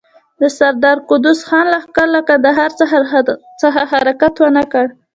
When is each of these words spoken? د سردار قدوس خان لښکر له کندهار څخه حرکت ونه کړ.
د 0.39 0.41
سردار 0.57 0.97
قدوس 1.09 1.39
خان 1.47 1.65
لښکر 1.73 2.07
له 2.15 2.21
کندهار 2.29 2.71
څخه 3.61 3.81
حرکت 3.91 4.33
ونه 4.39 4.63
کړ. 4.71 4.85